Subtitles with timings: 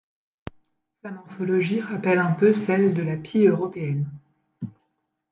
[1.03, 4.09] Sa morphologie rappelle un peu celle de la pie européenne.